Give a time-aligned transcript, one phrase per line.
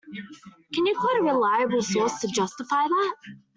[0.73, 3.15] Can you quote a reliable source to justify that?